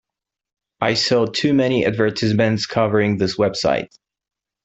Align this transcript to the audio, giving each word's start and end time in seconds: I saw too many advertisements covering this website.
I 0.81 0.95
saw 0.95 1.27
too 1.27 1.53
many 1.53 1.85
advertisements 1.85 2.65
covering 2.65 3.17
this 3.17 3.37
website. 3.37 3.93